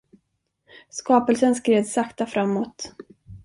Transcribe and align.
Skapelsen 0.89 1.55
skred 1.55 1.87
sakta 1.87 2.25
framåt. 2.25 2.95